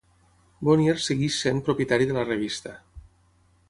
Bonnier 0.69 0.95
segueix 1.09 1.37
sent 1.43 1.63
propietari 1.69 2.11
de 2.13 2.19
la 2.19 2.27
revista. 2.31 2.79